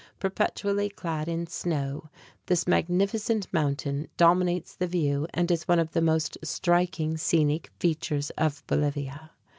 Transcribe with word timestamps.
Perpetually 0.19 0.89
clad 0.89 1.27
in 1.27 1.45
snow, 1.45 2.09
this 2.47 2.67
magnificent 2.67 3.45
mountain 3.53 4.07
dominates 4.17 4.75
the 4.75 4.87
view, 4.87 5.27
and 5.31 5.51
is 5.51 5.67
one 5.67 5.77
of 5.77 5.91
the 5.91 6.01
most 6.01 6.39
striking 6.43 7.17
scenic 7.17 7.69
features 7.79 8.31
of 8.31 8.65
Bolivia. 8.65 9.29